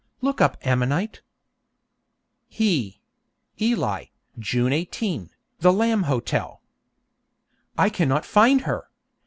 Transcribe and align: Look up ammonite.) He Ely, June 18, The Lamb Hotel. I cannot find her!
Look 0.21 0.41
up 0.41 0.57
ammonite.) 0.63 1.21
He 2.49 3.01
Ely, 3.61 4.05
June 4.39 4.73
18, 4.73 5.29
The 5.59 5.71
Lamb 5.71 6.03
Hotel. 6.09 6.59
I 7.77 7.89
cannot 7.91 8.25
find 8.25 8.61
her! 8.61 8.89